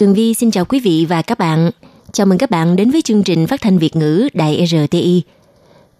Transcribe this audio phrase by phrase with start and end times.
[0.00, 1.70] Tường Vi xin chào quý vị và các bạn.
[2.12, 5.22] Chào mừng các bạn đến với chương trình phát thanh Việt ngữ Đài RTI.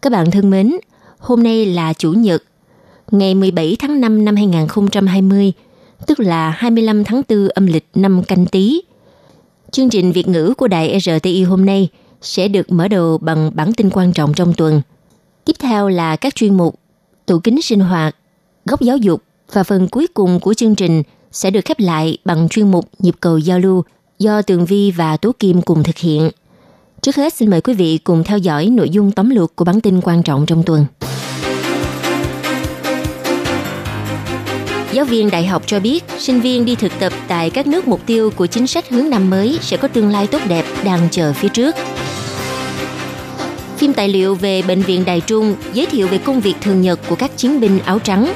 [0.02, 0.72] Các bạn thân mến,
[1.18, 2.42] hôm nay là Chủ nhật,
[3.10, 5.52] ngày 17 tháng 5 năm 2020,
[6.06, 8.82] tức là 25 tháng 4 âm lịch năm canh tí.
[9.70, 11.88] Chương trình Việt ngữ của Đài RTI hôm nay
[12.22, 14.82] sẽ được mở đầu bằng bản tin quan trọng trong tuần.
[15.44, 16.74] Tiếp theo là các chuyên mục
[17.26, 18.16] tủ kính sinh hoạt,
[18.64, 19.22] góc giáo dục
[19.52, 23.14] và phần cuối cùng của chương trình sẽ được khép lại bằng chuyên mục nhịp
[23.20, 23.84] cầu giao lưu
[24.18, 26.30] do Tường Vi và Tố Kim cùng thực hiện.
[27.02, 29.80] Trước hết xin mời quý vị cùng theo dõi nội dung tóm lược của bản
[29.80, 30.86] tin quan trọng trong tuần.
[34.92, 38.00] Giáo viên đại học cho biết, sinh viên đi thực tập tại các nước mục
[38.06, 41.32] tiêu của chính sách hướng năm mới sẽ có tương lai tốt đẹp đang chờ
[41.32, 41.76] phía trước.
[43.76, 47.00] Phim tài liệu về Bệnh viện Đài Trung giới thiệu về công việc thường nhật
[47.08, 48.34] của các chiến binh áo trắng.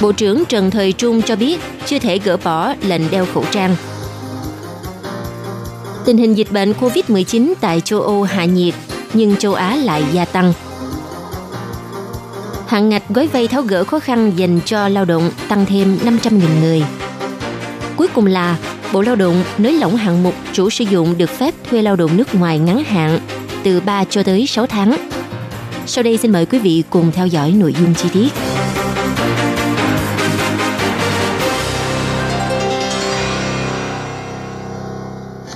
[0.00, 3.76] Bộ trưởng Trần Thời Trung cho biết chưa thể gỡ bỏ lệnh đeo khẩu trang.
[6.04, 8.74] Tình hình dịch bệnh COVID-19 tại châu Âu hạ nhiệt,
[9.12, 10.52] nhưng châu Á lại gia tăng.
[12.66, 16.40] Hạn ngạch gói vay tháo gỡ khó khăn dành cho lao động tăng thêm 500.000
[16.60, 16.82] người.
[17.96, 18.56] Cuối cùng là
[18.92, 22.16] Bộ Lao động nới lỏng hạng mục chủ sử dụng được phép thuê lao động
[22.16, 23.20] nước ngoài ngắn hạn
[23.62, 24.96] từ 3 cho tới 6 tháng.
[25.86, 28.49] Sau đây xin mời quý vị cùng theo dõi nội dung chi tiết.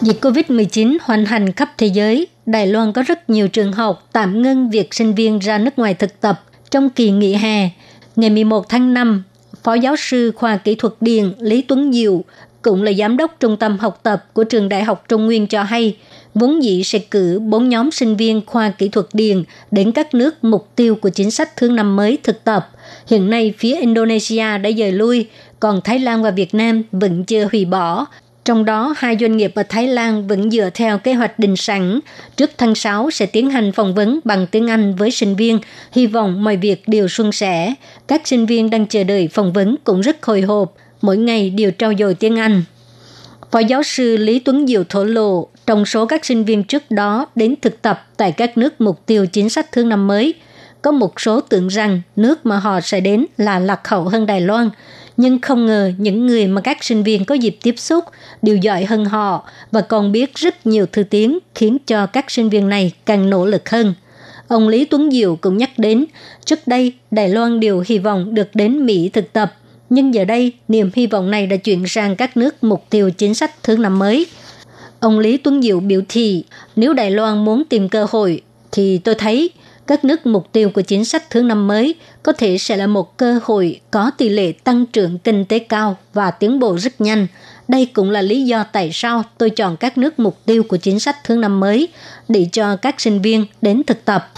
[0.05, 4.43] Dịch COVID-19 hoành hành khắp thế giới, Đài Loan có rất nhiều trường học tạm
[4.43, 7.71] ngưng việc sinh viên ra nước ngoài thực tập trong kỳ nghỉ hè.
[8.17, 9.23] Ngày 11 tháng 5,
[9.63, 12.25] Phó giáo sư khoa kỹ thuật điện Lý Tuấn Diệu,
[12.63, 15.63] cũng là giám đốc trung tâm học tập của trường Đại học Trung Nguyên cho
[15.63, 15.97] hay,
[16.35, 20.45] vốn dĩ sẽ cử bốn nhóm sinh viên khoa kỹ thuật điện đến các nước
[20.45, 22.71] mục tiêu của chính sách thương năm mới thực tập.
[23.07, 25.27] Hiện nay, phía Indonesia đã dời lui,
[25.61, 28.07] còn Thái Lan và Việt Nam vẫn chưa hủy bỏ
[28.45, 32.01] trong đó, hai doanh nghiệp ở Thái Lan vẫn dựa theo kế hoạch định sẵn.
[32.37, 35.59] Trước tháng 6 sẽ tiến hành phỏng vấn bằng tiếng Anh với sinh viên,
[35.93, 37.75] hy vọng mọi việc đều suôn sẻ.
[38.09, 41.71] Các sinh viên đang chờ đợi phỏng vấn cũng rất hồi hộp, mỗi ngày đều
[41.71, 42.63] trao dồi tiếng Anh.
[43.51, 47.27] Phó giáo sư Lý Tuấn Diệu thổ lộ, trong số các sinh viên trước đó
[47.35, 50.35] đến thực tập tại các nước mục tiêu chính sách thương năm mới,
[50.83, 54.41] có một số tưởng rằng nước mà họ sẽ đến là lạc hậu hơn Đài
[54.41, 54.71] Loan–
[55.17, 58.05] nhưng không ngờ những người mà các sinh viên có dịp tiếp xúc
[58.43, 62.49] đều giỏi hơn họ và còn biết rất nhiều thứ tiếng khiến cho các sinh
[62.49, 63.95] viên này càng nỗ lực hơn.
[64.49, 66.05] Ông Lý Tuấn Diệu cũng nhắc đến,
[66.45, 69.55] trước đây Đài Loan đều hy vọng được đến Mỹ thực tập,
[69.91, 73.35] nhưng giờ đây niềm hy vọng này đã chuyển sang các nước mục tiêu chính
[73.35, 74.27] sách thứ năm mới.
[75.01, 76.45] Ông Lý Tuấn Diệu biểu thị,
[76.77, 78.43] nếu Đài Loan muốn tìm cơ hội,
[78.73, 79.51] thì tôi thấy
[79.87, 83.17] các nước mục tiêu của chính sách thứ năm mới có thể sẽ là một
[83.17, 87.27] cơ hội có tỷ lệ tăng trưởng kinh tế cao và tiến bộ rất nhanh.
[87.69, 91.01] Đây cũng là lý do tại sao tôi chọn các nước mục tiêu của chính
[91.01, 91.89] sách thứ năm mới
[92.29, 94.33] để cho các sinh viên đến thực tập.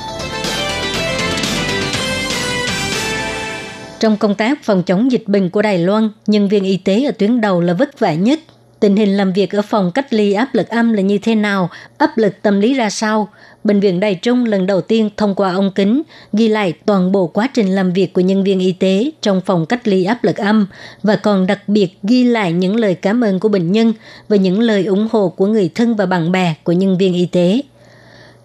[4.00, 7.12] Trong công tác phòng chống dịch bệnh của Đài Loan, nhân viên y tế ở
[7.12, 8.40] tuyến đầu là vất vả nhất.
[8.86, 11.70] Tình hình làm việc ở phòng cách ly áp lực âm là như thế nào,
[11.98, 13.28] áp lực tâm lý ra sao,
[13.64, 16.02] Bệnh viện Đài Trung lần đầu tiên thông qua ống kính
[16.32, 19.66] ghi lại toàn bộ quá trình làm việc của nhân viên y tế trong phòng
[19.66, 20.66] cách ly áp lực âm
[21.02, 23.92] và còn đặc biệt ghi lại những lời cảm ơn của bệnh nhân
[24.28, 27.26] và những lời ủng hộ của người thân và bạn bè của nhân viên y
[27.26, 27.60] tế.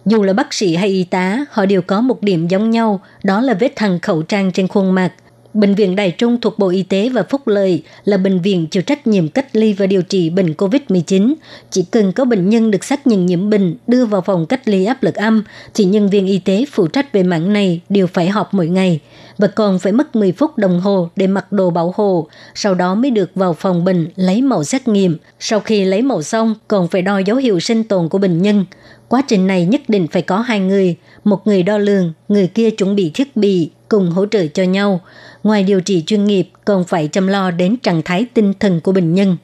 [0.06, 3.40] Dù là bác sĩ hay y tá, họ đều có một điểm giống nhau, đó
[3.40, 5.12] là vết thằng khẩu trang trên khuôn mặt.
[5.54, 8.82] Bệnh viện Đài Trung thuộc Bộ Y tế và Phúc Lợi là bệnh viện chịu
[8.82, 11.34] trách nhiệm cách ly và điều trị bệnh COVID-19.
[11.70, 14.84] Chỉ cần có bệnh nhân được xác nhận nhiễm bệnh đưa vào phòng cách ly
[14.84, 15.44] áp lực âm,
[15.74, 19.00] thì nhân viên y tế phụ trách về mảng này đều phải họp mỗi ngày
[19.38, 22.94] và còn phải mất 10 phút đồng hồ để mặc đồ bảo hộ, sau đó
[22.94, 25.16] mới được vào phòng bệnh lấy mẫu xét nghiệm.
[25.40, 28.64] Sau khi lấy mẫu xong, còn phải đo dấu hiệu sinh tồn của bệnh nhân.
[29.08, 32.70] Quá trình này nhất định phải có hai người, một người đo lường, người kia
[32.70, 35.00] chuẩn bị thiết bị, cùng hỗ trợ cho nhau.
[35.42, 38.92] Ngoài điều trị chuyên nghiệp, còn phải chăm lo đến trạng thái tinh thần của
[38.92, 39.36] bệnh nhân.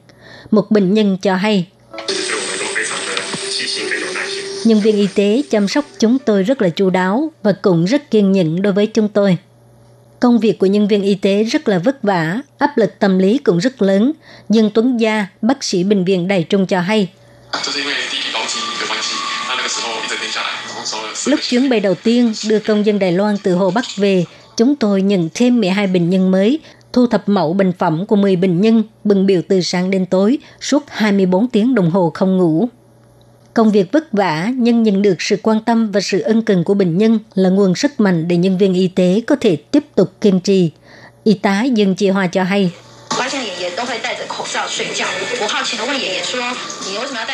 [0.51, 1.67] Một bệnh nhân cho hay,
[4.65, 8.11] Nhân viên y tế chăm sóc chúng tôi rất là chu đáo và cũng rất
[8.11, 9.37] kiên nhẫn đối với chúng tôi.
[10.19, 13.37] Công việc của nhân viên y tế rất là vất vả, áp lực tâm lý
[13.37, 14.11] cũng rất lớn.
[14.49, 17.09] Dương Tuấn Gia, bác sĩ bệnh viện Đài Trung cho hay.
[21.25, 24.25] Lúc chuyến bay đầu tiên đưa công dân Đài Loan từ Hồ Bắc về,
[24.57, 26.59] chúng tôi nhận thêm 12 bệnh nhân mới,
[26.93, 30.37] thu thập mẫu bệnh phẩm của 10 bệnh nhân, bừng biểu từ sáng đến tối,
[30.61, 32.69] suốt 24 tiếng đồng hồ không ngủ.
[33.59, 36.73] Công việc vất vả nhưng nhận được sự quan tâm và sự ân cần của
[36.73, 40.21] bệnh nhân là nguồn sức mạnh để nhân viên y tế có thể tiếp tục
[40.21, 40.71] kiên trì.
[41.23, 42.71] Y tá Dương chị Hoa cho hay.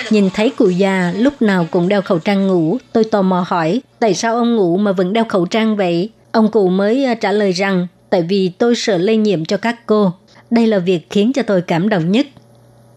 [0.10, 3.82] Nhìn thấy cụ già lúc nào cũng đeo khẩu trang ngủ, tôi tò mò hỏi,
[4.00, 6.10] tại sao ông ngủ mà vẫn đeo khẩu trang vậy?
[6.32, 9.86] Ông cụ mới à, trả lời rằng, tại vì tôi sợ lây nhiễm cho các
[9.86, 10.14] cô.
[10.52, 12.28] Đây là việc khiến cho tôi cảm động nhất.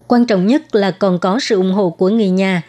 [0.09, 2.61] Quan trọng nhất là còn có sự ủng hộ của người nhà.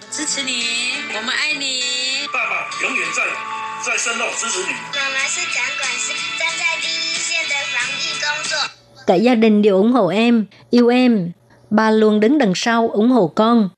[9.06, 11.32] Cả gia đình đều ủng hộ em, yêu em.
[11.70, 13.68] Ba luôn đứng đằng sau ủng hộ con.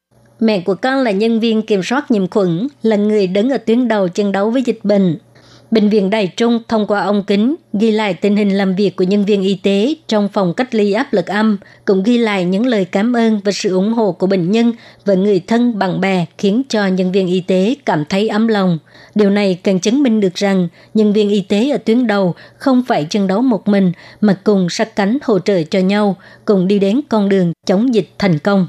[0.40, 3.88] Mẹ của con là nhân viên kiểm soát nhiễm khuẩn, là người đứng ở tuyến
[3.88, 5.18] đầu chiến đấu với dịch bệnh.
[5.72, 9.04] Bệnh viện Đài Trung thông qua ông Kính ghi lại tình hình làm việc của
[9.04, 12.66] nhân viên y tế trong phòng cách ly áp lực âm, cũng ghi lại những
[12.66, 14.72] lời cảm ơn và sự ủng hộ của bệnh nhân
[15.04, 18.78] và người thân bạn bè khiến cho nhân viên y tế cảm thấy ấm lòng.
[19.14, 22.82] Điều này càng chứng minh được rằng nhân viên y tế ở tuyến đầu không
[22.88, 26.78] phải chân đấu một mình mà cùng sát cánh hỗ trợ cho nhau, cùng đi
[26.78, 28.66] đến con đường chống dịch thành công.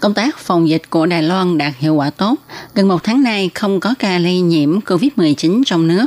[0.00, 2.34] Công tác phòng dịch của Đài Loan đạt hiệu quả tốt.
[2.74, 6.06] Gần một tháng nay không có ca lây nhiễm COVID-19 trong nước.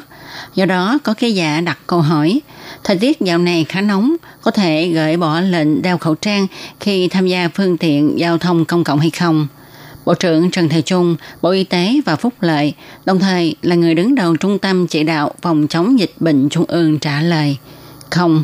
[0.55, 2.41] Do đó, có ký giả đặt câu hỏi,
[2.83, 6.47] thời tiết dạo này khá nóng, có thể gợi bỏ lệnh đeo khẩu trang
[6.79, 9.47] khi tham gia phương tiện giao thông công cộng hay không?
[10.05, 12.73] Bộ trưởng Trần Thời Trung, Bộ Y tế và Phúc Lợi,
[13.05, 16.65] đồng thời là người đứng đầu Trung tâm Chỉ đạo Phòng chống dịch bệnh Trung
[16.67, 17.57] ương trả lời.
[18.09, 18.43] Không.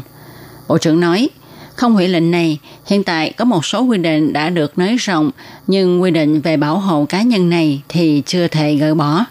[0.67, 1.29] Bộ trưởng nói,
[1.75, 5.31] không hủy lệnh này, hiện tại có một số quy định đã được nới rộng,
[5.67, 9.25] nhưng quy định về bảo hộ cá nhân này thì chưa thể gỡ bỏ.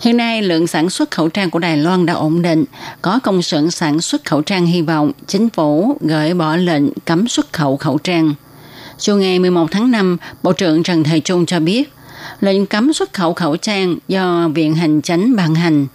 [0.00, 2.64] Hiện nay, lượng sản xuất khẩu trang của Đài Loan đã ổn định.
[3.02, 7.28] Có công xưởng sản xuất khẩu trang hy vọng chính phủ gửi bỏ lệnh cấm
[7.28, 8.34] xuất khẩu khẩu trang.
[8.98, 11.92] Chiều ngày 11 tháng 5, Bộ trưởng Trần Thời Trung cho biết,
[12.40, 15.86] lệnh cấm xuất khẩu khẩu trang do Viện Hành Chánh ban hành.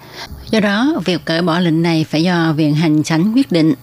[0.52, 3.74] Do đó, việc cởi bỏ lệnh này phải do Viện Hành Chánh quyết định.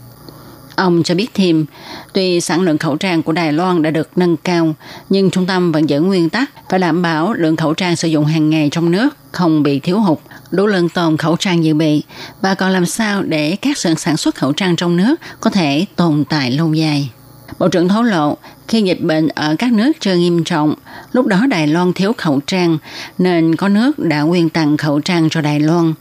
[0.77, 1.67] Ông cho biết thêm,
[2.13, 4.75] tuy sản lượng khẩu trang của Đài Loan đã được nâng cao,
[5.11, 8.25] nhưng trung tâm vẫn giữ nguyên tắc phải đảm bảo lượng khẩu trang sử dụng
[8.25, 10.19] hàng ngày trong nước không bị thiếu hụt,
[10.51, 12.03] đủ lượng tồn khẩu trang dự bị
[12.41, 15.87] và còn làm sao để các xưởng sản xuất khẩu trang trong nước có thể
[15.97, 17.11] tồn tại lâu dài.
[17.59, 18.37] Bộ trưởng thấu lộ,
[18.69, 20.75] khi dịch bệnh ở các nước chưa nghiêm trọng,
[21.13, 22.79] lúc đó Đài Loan thiếu khẩu trang,
[23.19, 25.95] nên có nước đã quyên tặng khẩu trang cho Đài Loan.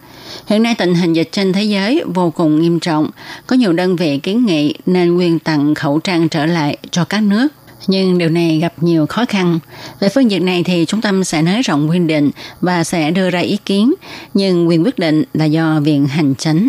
[0.47, 3.09] Hiện nay tình hình dịch trên thế giới vô cùng nghiêm trọng,
[3.47, 7.23] có nhiều đơn vị kiến nghị nên quyên tặng khẩu trang trở lại cho các
[7.23, 7.47] nước.
[7.87, 9.59] Nhưng điều này gặp nhiều khó khăn.
[9.99, 12.31] Về phương diện này thì trung tâm sẽ nới rộng quy định
[12.61, 13.93] và sẽ đưa ra ý kiến,
[14.33, 16.67] nhưng quyền quyết định là do Viện Hành Chánh.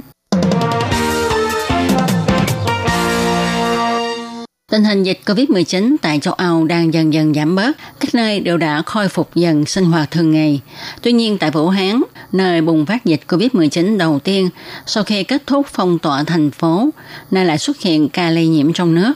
[4.74, 8.56] Tình hình dịch COVID-19 tại châu Âu đang dần dần giảm bớt, các nơi đều
[8.56, 10.60] đã khôi phục dần sinh hoạt thường ngày.
[11.02, 14.48] Tuy nhiên tại Vũ Hán, nơi bùng phát dịch COVID-19 đầu tiên
[14.86, 16.90] sau khi kết thúc phong tỏa thành phố,
[17.30, 19.12] nay lại xuất hiện ca lây nhiễm trong nước.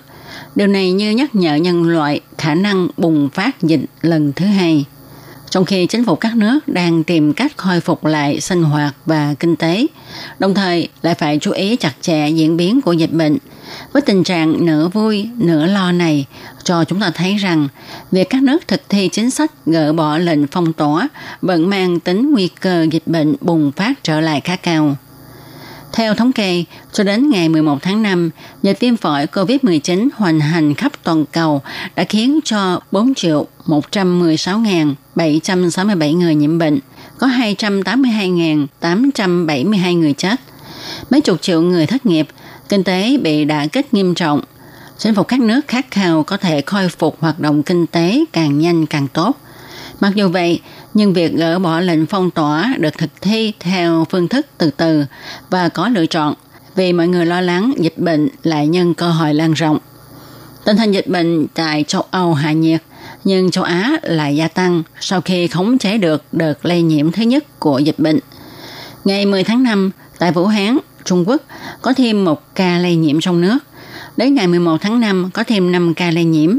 [0.55, 4.85] Điều này như nhắc nhở nhân loại khả năng bùng phát dịch lần thứ hai.
[5.51, 9.35] Trong khi chính phủ các nước đang tìm cách khôi phục lại sinh hoạt và
[9.41, 9.87] kinh tế,
[10.39, 13.39] đồng thời lại phải chú ý chặt chẽ diễn biến của dịch bệnh.
[13.93, 16.27] Với tình trạng nửa vui, nửa lo này,
[16.65, 17.69] cho chúng ta thấy rằng
[18.11, 21.09] việc các nước thực thi chính sách gỡ bỏ lệnh phong tỏa
[21.43, 24.97] vẫn mang tính nguy cơ dịch bệnh bùng phát trở lại khá cao.
[25.93, 28.31] Theo thống kê, cho đến ngày 11 tháng 5,
[28.63, 31.63] dịch viêm phổi COVID-19 hoành hành khắp toàn cầu
[31.97, 36.79] đã khiến cho 4 triệu 116.767 người nhiễm bệnh,
[37.19, 40.37] có 282.872 người chết.
[41.11, 42.29] Mấy chục triệu người thất nghiệp,
[42.69, 44.41] kinh tế bị đả kích nghiêm trọng.
[44.99, 48.59] Chính phủ các nước khát khao có thể khôi phục hoạt động kinh tế càng
[48.59, 49.37] nhanh càng tốt.
[50.01, 50.61] Mặc dù vậy,
[50.95, 55.05] nhưng việc gỡ bỏ lệnh phong tỏa được thực thi theo phương thức từ từ
[55.51, 56.35] và có lựa chọn
[56.75, 59.79] vì mọi người lo lắng dịch bệnh lại nhân cơ hội lan rộng.
[60.65, 62.83] Tình hình dịch bệnh tại châu Âu hạ nhiệt,
[63.25, 67.23] nhưng châu Á lại gia tăng sau khi khống chế được đợt lây nhiễm thứ
[67.23, 68.19] nhất của dịch bệnh.
[69.05, 71.43] Ngày 10 tháng 5, tại Vũ Hán, Trung Quốc,
[71.83, 73.59] có thêm một ca lây nhiễm trong nước.
[74.17, 76.59] Đến ngày 11 tháng 5, có thêm 5 ca lây nhiễm.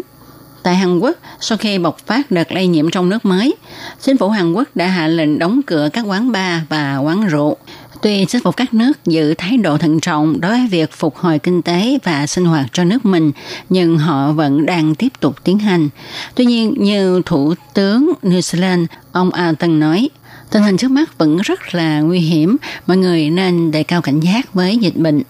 [0.64, 3.56] Tại Hàn Quốc, sau khi bộc phát đợt lây nhiễm trong nước mới,
[4.02, 7.58] chính phủ Hàn Quốc đã hạ lệnh đóng cửa các quán bar và quán rượu.
[8.02, 11.40] Tuy chính phủ các nước giữ thái độ thận trọng đối với việc phục hồi
[11.40, 13.32] kinh tế và sinh hoạt cho nước mình,
[13.70, 15.90] nhưng họ vẫn đang tiếp tục tiến hành.
[16.36, 20.10] Tuy nhiên, như Thủ tướng New Zealand, ông Alton nói,
[20.52, 24.20] tình hình trước mắt vẫn rất là nguy hiểm, mọi người nên đề cao cảnh
[24.20, 25.22] giác với dịch bệnh.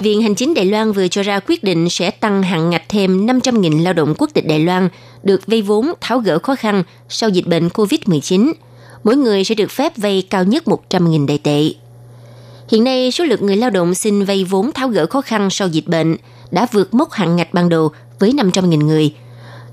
[0.00, 3.26] Viện Hành chính Đài Loan vừa cho ra quyết định sẽ tăng hạn ngạch thêm
[3.26, 4.88] 500.000 lao động quốc tịch Đài Loan
[5.22, 8.52] được vay vốn tháo gỡ khó khăn sau dịch bệnh COVID-19.
[9.04, 11.70] Mỗi người sẽ được phép vay cao nhất 100.000 đại tệ.
[12.68, 15.68] Hiện nay, số lượng người lao động xin vay vốn tháo gỡ khó khăn sau
[15.68, 16.16] dịch bệnh
[16.50, 19.14] đã vượt mốc hạn ngạch ban đầu với 500.000 người.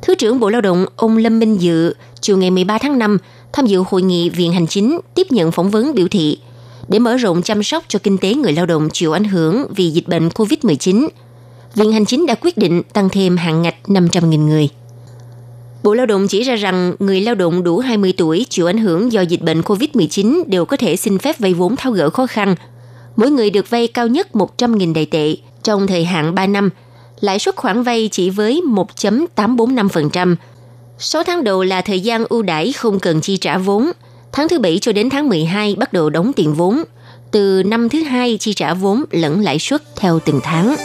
[0.01, 3.17] Thứ trưởng Bộ Lao động ông Lâm Minh Dự chiều ngày 13 tháng 5
[3.53, 6.37] tham dự hội nghị Viện Hành chính tiếp nhận phỏng vấn biểu thị
[6.87, 9.89] để mở rộng chăm sóc cho kinh tế người lao động chịu ảnh hưởng vì
[9.89, 11.07] dịch bệnh COVID-19.
[11.75, 14.69] Viện Hành chính đã quyết định tăng thêm hạn ngạch 500.000 người.
[15.83, 19.11] Bộ Lao động chỉ ra rằng người lao động đủ 20 tuổi chịu ảnh hưởng
[19.11, 22.55] do dịch bệnh COVID-19 đều có thể xin phép vay vốn tháo gỡ khó khăn.
[23.15, 26.69] Mỗi người được vay cao nhất 100.000 đại tệ trong thời hạn 3 năm.
[27.19, 30.35] Lãi suất khoản vay chỉ với 1.845%.
[30.99, 33.91] 6 tháng đầu là thời gian ưu đãi không cần chi trả vốn.
[34.31, 36.83] Tháng thứ bảy cho đến tháng 12 bắt đầu đóng tiền vốn.
[37.31, 40.75] Từ năm thứ hai chi trả vốn lẫn lãi suất theo từng tháng.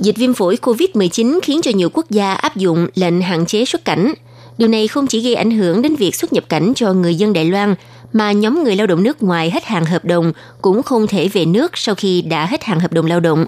[0.00, 3.84] Dịch viêm phổi COVID-19 khiến cho nhiều quốc gia áp dụng lệnh hạn chế xuất
[3.84, 4.14] cảnh.
[4.58, 7.32] Điều này không chỉ gây ảnh hưởng đến việc xuất nhập cảnh cho người dân
[7.32, 7.74] Đài Loan,
[8.12, 11.44] mà nhóm người lao động nước ngoài hết hạn hợp đồng cũng không thể về
[11.44, 13.46] nước sau khi đã hết hạn hợp đồng lao động.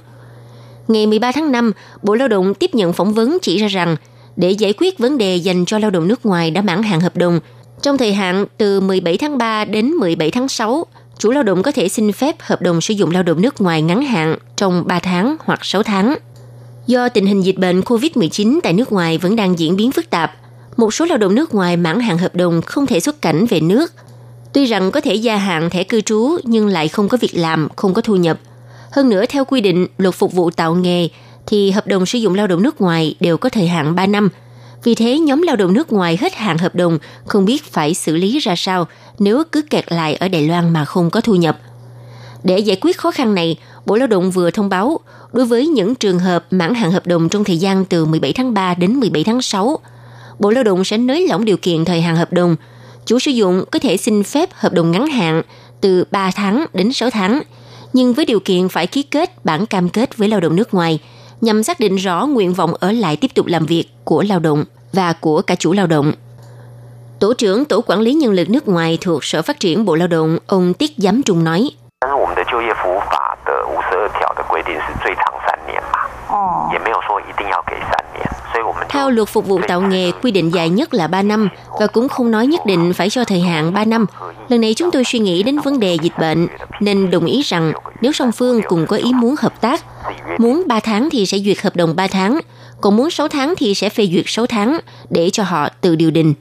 [0.89, 3.97] Ngày 13 tháng 5, Bộ Lao động tiếp nhận phỏng vấn chỉ ra rằng
[4.37, 7.17] để giải quyết vấn đề dành cho lao động nước ngoài đã mãn hạn hợp
[7.17, 7.41] đồng,
[7.83, 10.87] trong thời hạn từ 17 tháng 3 đến 17 tháng 6,
[11.19, 13.83] chủ lao động có thể xin phép hợp đồng sử dụng lao động nước ngoài
[13.83, 16.15] ngắn hạn trong 3 tháng hoặc 6 tháng.
[16.87, 20.33] Do tình hình dịch bệnh COVID-19 tại nước ngoài vẫn đang diễn biến phức tạp,
[20.77, 23.61] một số lao động nước ngoài mãn hạn hợp đồng không thể xuất cảnh về
[23.61, 23.93] nước.
[24.55, 27.69] Tuy rằng có thể gia hạn thẻ cư trú nhưng lại không có việc làm,
[27.77, 28.39] không có thu nhập.
[28.93, 31.09] Hơn nữa theo quy định luật phục vụ tạo nghề
[31.47, 34.29] thì hợp đồng sử dụng lao động nước ngoài đều có thời hạn 3 năm.
[34.85, 38.17] Vì thế nhóm lao động nước ngoài hết hạn hợp đồng không biết phải xử
[38.17, 38.87] lý ra sao
[39.19, 41.59] nếu cứ kẹt lại ở Đài Loan mà không có thu nhập.
[42.43, 43.57] Để giải quyết khó khăn này,
[43.87, 45.01] Bộ Lao động vừa thông báo
[45.33, 48.55] đối với những trường hợp mãn hạn hợp đồng trong thời gian từ 17 tháng
[48.55, 49.79] 3 đến 17 tháng 6,
[50.39, 52.57] Bộ Lao động sẽ nới lỏng điều kiện thời hạn hợp đồng
[53.06, 55.42] Chủ sử dụng có thể xin phép hợp đồng ngắn hạn
[55.82, 57.42] từ 3 tháng đến 6 tháng,
[57.94, 61.00] nhưng với điều kiện phải ký kết bản cam kết với lao động nước ngoài
[61.42, 64.66] nhằm xác định rõ nguyện vọng ở lại tiếp tục làm việc của lao động
[64.94, 66.12] và của cả chủ lao động.
[67.20, 70.08] Tổ trưởng Tổ quản lý nhân lực nước ngoài thuộc Sở Phát triển Bộ Lao
[70.08, 71.72] động, ông Tiết Giám Trung nói.
[72.02, 76.03] 但是我们的就业服务法的五十二条的规定是最长三年嘛，
[78.89, 81.49] theo luật phục vụ tạo nghề, quy định dài nhất là 3 năm
[81.81, 84.07] và cũng không nói nhất định phải cho thời hạn 3 năm.
[84.49, 86.47] Lần này chúng tôi suy nghĩ đến vấn đề dịch bệnh
[86.81, 89.85] nên đồng ý rằng nếu song phương cùng có ý muốn hợp tác,
[90.39, 92.41] muốn 3 tháng thì sẽ duyệt hợp đồng 3 tháng,
[92.81, 94.79] còn muốn 6 tháng thì sẽ phê duyệt 6 tháng
[95.11, 96.35] để cho họ tự điều đình.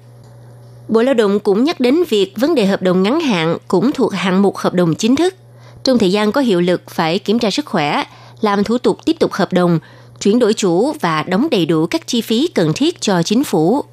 [0.88, 4.13] Bộ Lao động cũng nhắc đến việc vấn đề hợp đồng ngắn hạn cũng thuộc
[4.13, 5.35] hạng mục hợp đồng chính thức.
[5.83, 8.03] Trong thời gian có hiệu lực phải kiểm tra sức khỏe,
[8.43, 9.79] làm thủ tục tiếp tục hợp đồng,
[10.19, 13.83] chuyển đổi chủ và đóng đầy đủ các chi phí cần thiết cho chính phủ.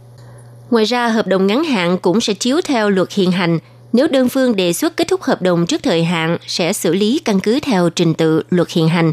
[0.71, 3.59] Ngoài ra, hợp đồng ngắn hạn cũng sẽ chiếu theo luật hiện hành.
[3.93, 7.21] Nếu đơn phương đề xuất kết thúc hợp đồng trước thời hạn, sẽ xử lý
[7.25, 9.13] căn cứ theo trình tự luật hiện hành.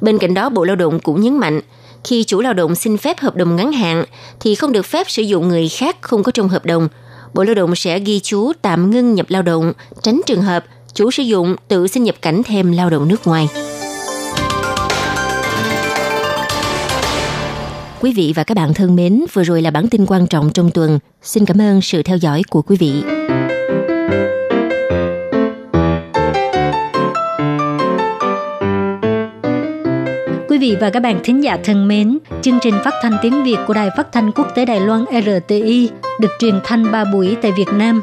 [0.00, 1.60] Bên cạnh đó, Bộ Lao động cũng nhấn mạnh,
[2.04, 4.04] khi chủ lao động xin phép hợp đồng ngắn hạn
[4.40, 6.88] thì không được phép sử dụng người khác không có trong hợp đồng.
[7.34, 9.72] Bộ Lao động sẽ ghi chú tạm ngưng nhập lao động,
[10.02, 13.48] tránh trường hợp chủ sử dụng tự xin nhập cảnh thêm lao động nước ngoài.
[18.00, 20.70] Quý vị và các bạn thân mến, vừa rồi là bản tin quan trọng trong
[20.70, 20.98] tuần.
[21.22, 22.92] Xin cảm ơn sự theo dõi của quý vị.
[30.48, 33.56] Quý vị và các bạn thính giả thân mến, chương trình phát thanh tiếng Việt
[33.66, 35.90] của Đài Phát thanh Quốc tế Đài Loan RTI
[36.20, 38.02] được truyền thanh 3 buổi tại Việt Nam,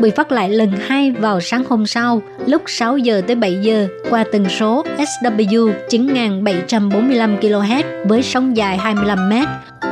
[0.00, 3.88] bị phát lại lần hai vào sáng hôm sau lúc 6 giờ tới 7 giờ
[4.10, 9.32] qua tần số SW 9745 kHz với sóng dài 25 m.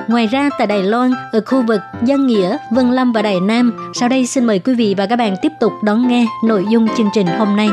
[0.09, 3.91] Ngoài ra tại Đài Loan, ở khu vực Giang Nghĩa, Vân Lâm và Đài Nam,
[3.95, 6.89] sau đây xin mời quý vị và các bạn tiếp tục đón nghe nội dung
[6.97, 7.69] chương trình hôm nay.